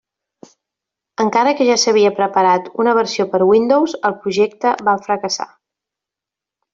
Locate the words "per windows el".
3.33-4.15